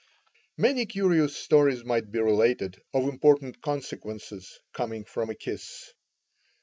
[0.57, 5.93] Many curious stories might be related of important consequences coming from a kiss.